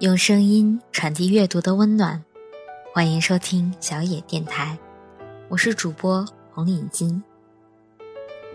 [0.00, 2.22] 用声音传递阅读的温暖，
[2.94, 4.78] 欢迎收听小野电台，
[5.48, 6.24] 我是主播
[6.54, 7.20] 红领巾。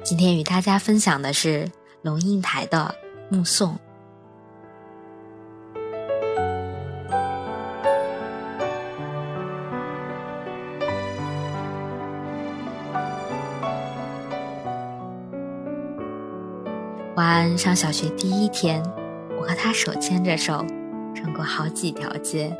[0.06, 1.70] 今天与大家分享的是
[2.02, 2.96] 龙应台的
[3.36, 3.75] 《目送》。
[17.18, 18.82] 晚安，上小学第一天，
[19.38, 20.66] 我和他手牵着手。
[21.23, 22.54] 穿过好几条街，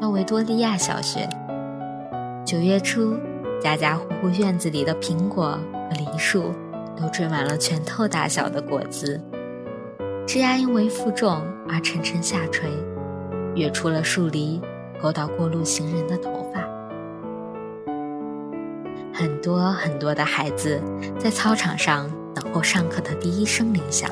[0.00, 1.28] 到维多利亚小学。
[2.44, 3.18] 九月初，
[3.60, 5.58] 家家户户院子里的苹果
[5.90, 6.52] 和梨树
[6.96, 9.20] 都缀满了拳头大小的果子，
[10.28, 12.70] 枝丫因为负重而沉沉下垂，
[13.56, 14.62] 跃出了树篱，
[15.02, 16.60] 勾到过路行人的头发。
[19.12, 20.80] 很多很多的孩子
[21.18, 24.08] 在操场上等候上课的第一声铃响，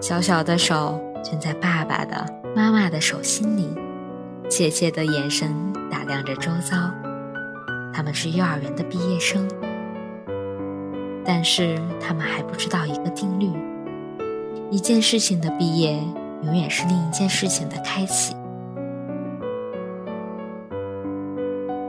[0.00, 1.00] 小小的手。
[1.28, 2.24] 蜷在爸爸的、
[2.54, 3.68] 妈妈的手心里，
[4.48, 5.52] 怯怯的眼神
[5.90, 6.76] 打量着周遭。
[7.92, 9.48] 他们是幼儿园的毕业生，
[11.24, 13.50] 但是他们还不知道一个定律：
[14.70, 16.00] 一件事情的毕业，
[16.44, 18.32] 永远是另一件事情的开启。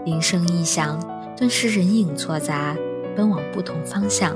[0.04, 1.00] 铃声一响，
[1.38, 2.76] 顿时人影错杂，
[3.16, 4.36] 奔往不同方向。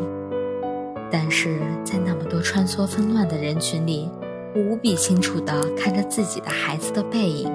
[1.10, 4.08] 但是在那么多穿梭纷乱的人群里，
[4.54, 7.50] 无比清楚地看着自己的孩子的背影，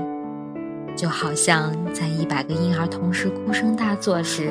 [0.97, 4.51] 就好像在一百个婴儿同时哭声大作时，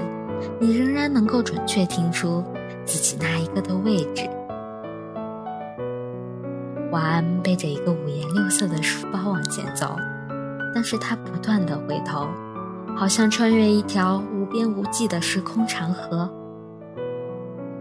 [0.59, 2.43] 你仍然能够准确听出
[2.85, 4.29] 自己那一个的位置。
[6.91, 9.95] 晚安背着一个五颜六色的书包往前走，
[10.73, 12.27] 但是他不断地回头，
[12.95, 16.31] 好像穿越一条无边无际的时空长河。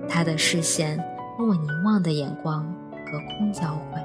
[0.08, 0.98] 他的视线
[1.36, 2.64] 和我凝望的眼光
[3.04, 4.00] 隔空交汇。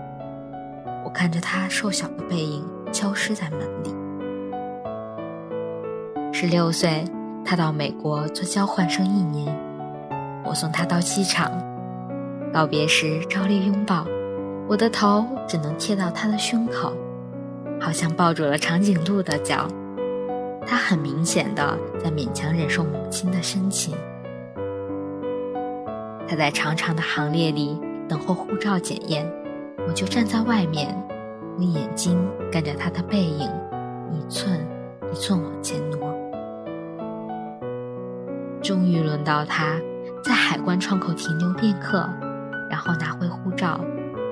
[1.09, 3.89] 我看着他瘦小的背影消失在门里。
[6.31, 7.03] 十六岁，
[7.43, 9.47] 他到美国做交换生一年，
[10.45, 11.51] 我送他到机场，
[12.53, 14.05] 告别时照例拥抱，
[14.67, 16.93] 我的头只能贴到他的胸口，
[17.81, 19.67] 好像抱住了长颈鹿的脚。
[20.63, 23.95] 他很明显的在勉强忍受母亲的深情。
[26.27, 29.27] 他在长长的行列里等候护照检验。
[29.89, 30.95] 我就站在外面，
[31.57, 32.15] 用眼睛
[32.51, 33.49] 跟着他的背影，
[34.13, 34.63] 一寸
[35.11, 36.13] 一寸往前挪。
[38.61, 39.79] 终于轮到他，
[40.23, 42.07] 在海关窗口停留片刻，
[42.69, 43.81] 然后拿回护照，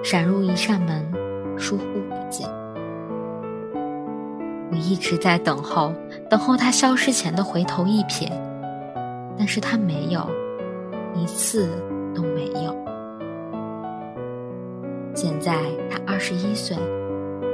[0.03, 1.11] 闪入一扇门，
[1.57, 2.47] 疏忽不见。
[4.69, 5.91] 我一直在等候，
[6.29, 8.31] 等候他消失前的回头一瞥，
[9.35, 10.29] 但是他没有，
[11.15, 11.67] 一次
[15.17, 15.57] 现在
[15.89, 16.77] 他二十一岁，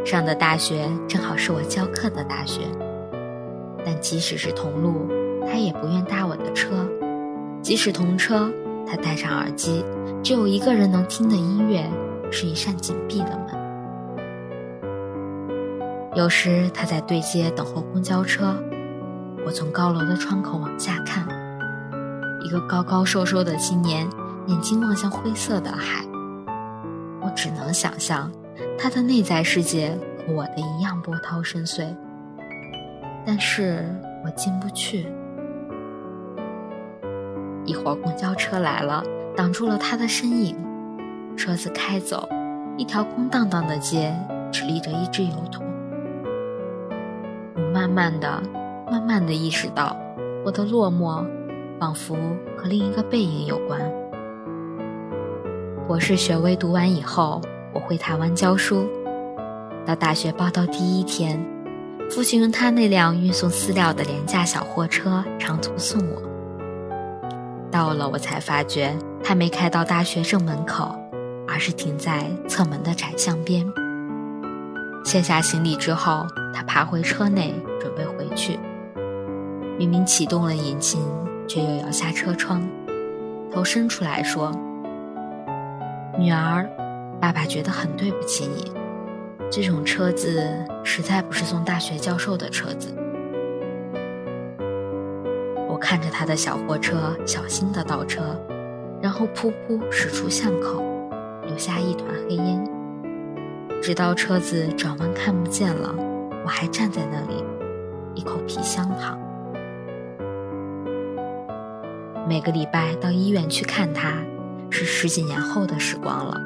[0.03, 2.63] 上的大学正好是我教课的大学。
[3.85, 5.07] 但即使是同路，
[5.47, 6.67] 他也不愿搭我的车；
[7.61, 8.51] 即使同车，
[8.85, 9.81] 他戴上耳机，
[10.21, 11.89] 只有一个人能听的音乐
[12.29, 13.55] 是一扇紧闭的门。
[16.15, 18.53] 有时他在对街等候公交车，
[19.45, 21.25] 我从高楼的窗口往下看，
[22.43, 24.05] 一个高高瘦瘦的青年，
[24.47, 26.05] 眼睛望向灰色的海。
[27.35, 28.31] 只能想象，
[28.77, 31.95] 他的内在世界和我的一样波涛深邃，
[33.25, 33.83] 但是
[34.23, 35.07] 我进不去。
[37.65, 39.03] 一会儿公交车来了，
[39.35, 40.55] 挡住了他的身影，
[41.37, 42.27] 车子开走，
[42.77, 44.13] 一条空荡荡的街
[44.51, 45.65] 只立着一只邮筒。
[47.55, 48.43] 我慢慢的、
[48.91, 49.95] 慢慢的意识到，
[50.45, 51.25] 我的落寞，
[51.79, 52.15] 仿佛
[52.57, 53.79] 和另一个背影有关。
[55.85, 57.41] 博士学位读完以后，
[57.73, 58.87] 我回台湾教书。
[59.85, 61.37] 到大学报到第一天，
[62.09, 66.21] 父亲用他那辆运送饲料的廉价小货车长途送我。
[67.69, 70.95] 到了，我才发觉他没开到大学正门口，
[71.49, 73.65] 而是停在侧门的窄巷边。
[75.03, 78.57] 卸下行李之后，他爬回车内准备回去。
[79.77, 81.01] 明明启动了引擎，
[81.45, 82.65] 却又摇下车窗，
[83.51, 84.49] 头伸出来说。
[86.17, 86.69] 女儿，
[87.19, 88.71] 爸爸觉得很对不起你。
[89.49, 90.47] 这种车子
[90.83, 92.95] 实在不是送大学教授的车子。
[95.67, 98.39] 我看着他的小货车小心的倒车，
[99.01, 100.83] 然后噗噗驶出巷口，
[101.47, 102.63] 留下一团黑烟。
[103.81, 105.93] 直到车子转弯看不见了，
[106.43, 107.43] 我还站在那里，
[108.13, 109.19] 一口皮箱旁。
[112.27, 114.13] 每个礼拜到医院去看他。
[114.73, 116.41] 是十几年后的时光了。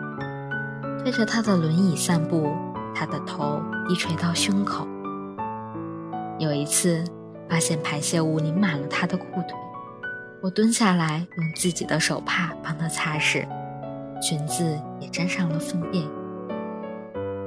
[1.01, 2.53] 推着他的轮椅散步，
[2.93, 4.85] 他的头低垂到胸口。
[6.37, 7.03] 有一次，
[7.49, 9.55] 发现排泄物淋满了他的裤腿，
[10.41, 13.47] 我蹲下来用自己的手帕帮他擦拭，
[14.21, 16.05] 裙子也沾上了粪便。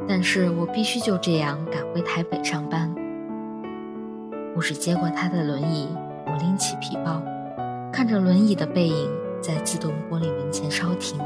[0.08, 2.92] 但是我必须就这样赶回台北上班。
[4.54, 5.88] 护士接过他的轮椅，
[6.26, 7.22] 我拎起皮包，
[7.92, 11.18] 看着轮椅的背影在自动玻璃门前稍停，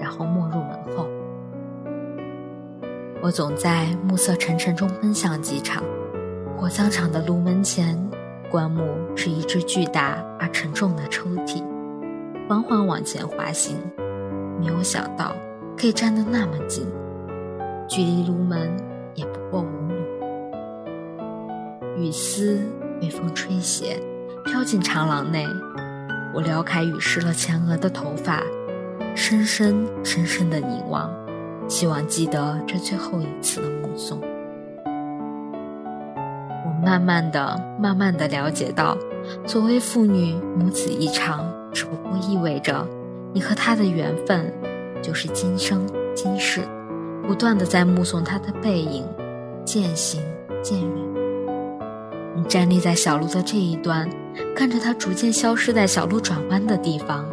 [0.00, 1.08] 然后没入门后。
[3.22, 5.82] 我总在暮色沉沉中奔向机场，
[6.56, 7.98] 火葬场的炉门前，
[8.50, 8.82] 棺木
[9.16, 11.62] 是一只巨大而沉重的抽屉，
[12.48, 13.76] 缓缓往前滑行。
[14.60, 15.34] 没有想到
[15.76, 16.86] 可以站得那么近，
[17.88, 18.70] 距离炉门
[19.14, 19.94] 也不过五米。
[21.96, 22.60] 雨丝
[23.00, 24.00] 被风吹斜，
[24.44, 25.46] 飘进长廊内。
[26.34, 28.42] 我撩开雨湿了前额的头发，
[29.14, 31.08] 深深深深的凝望。
[31.68, 34.20] 希望记得这最后一次的目送。
[34.84, 38.98] 我慢慢的、慢慢的了解到，
[39.46, 42.86] 作为父女母子一场，只不过意味着
[43.32, 44.52] 你和他的缘分，
[45.00, 46.60] 就是今生今世，
[47.26, 49.06] 不断的在目送他的背影
[49.64, 50.20] 渐行
[50.62, 50.90] 渐远。
[52.36, 54.06] 你站立在小路的这一端，
[54.54, 57.26] 看着他逐渐消失在小路转弯的地方，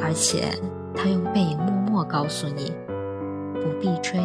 [0.00, 0.48] 而且
[0.94, 2.72] 他用背影默默告诉你。
[3.54, 4.20] 不必追。